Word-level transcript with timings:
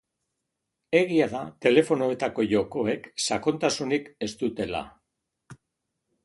Egia 0.99 1.27
da 1.33 1.41
telefonoetako 1.65 2.45
jokoek 2.53 3.11
sakontasunik 3.27 4.09
ez 4.29 4.31
dutela. 4.41 4.83